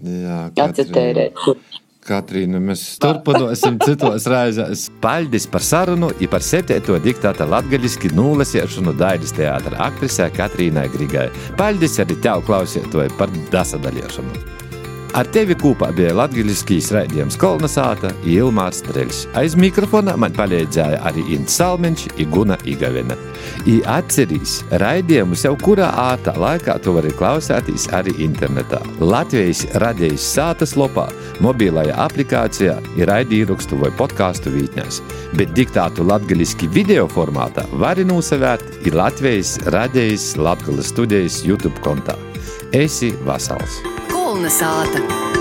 Jā, 0.00 0.40
atcerēt. 0.64 1.36
Katrīna, 2.10 2.58
mēs 2.64 2.82
turpināsim 3.02 3.76
citos 3.84 4.24
raizēs. 4.30 4.86
Paldies 5.02 5.44
par 5.50 5.62
sarunu, 5.62 6.08
ja 6.18 6.30
par 6.32 6.42
septīto 6.42 6.96
diktāta 7.04 7.46
latgaļiski 7.46 8.14
nūlasēšanu 8.16 8.96
Dairis 8.98 9.36
teātra 9.36 9.78
aktrisē 9.90 10.30
Katrīnai 10.34 10.88
Grigai. 10.96 11.28
Paldies 11.60 12.00
arī 12.02 12.16
tev 12.24 12.42
klausītāji 12.48 13.12
par 13.20 13.36
dasadaļiešanu. 13.52 14.59
Ar 15.10 15.26
tevi 15.26 15.56
kopā 15.58 15.88
bija 15.94 16.12
Latvijas 16.14 16.92
raidījums 16.94 17.34
Kolnesāta 17.40 18.12
Ilmārs 18.30 18.78
Streļs. 18.84 19.24
Aiz 19.40 19.56
mikrofona 19.58 20.14
man 20.20 20.30
palīdzēja 20.36 21.00
arī 21.08 21.24
Ints 21.34 21.56
Salmiņš, 21.58 22.04
Iguna 22.22 22.54
Igavena. 22.70 23.16
I 23.66 23.80
atcerīs, 23.90 24.60
raidījumus 24.70 25.42
jau 25.48 25.56
kurā 25.58 25.90
ātrā 26.04 26.36
laikā 26.38 26.78
tu 26.84 26.94
vari 26.94 27.10
klausēties 27.18 27.88
arī 27.96 28.14
internetā. 28.22 28.78
Latvijas 29.02 29.64
radijas 29.82 30.30
sātas 30.36 30.76
lopā, 30.78 31.08
mobilajā 31.42 31.96
aplikācijā 32.06 32.78
ir 33.00 33.10
raidījumrakstu 33.10 33.82
vai 33.82 33.90
podkāstu 33.98 34.54
vītnēs, 34.54 35.02
bet 35.34 35.56
diktātu 35.58 36.06
latgaļiski 36.06 36.70
video 36.70 37.08
formātā 37.10 37.66
vari 37.82 38.06
nosavērt 38.06 38.86
ir 38.86 38.94
Latvijas 39.02 39.56
radijas 39.74 40.36
Latgales 40.38 40.94
studijas 40.94 41.42
YouTube 41.42 41.82
kontā. 41.82 42.14
Esi 42.70 43.10
vasals! 43.26 43.82
Kalnasāta. 44.30 45.39